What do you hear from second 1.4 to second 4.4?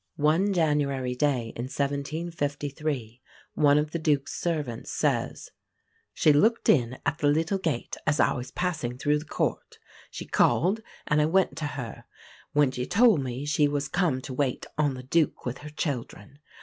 in 1753, one of the Duke's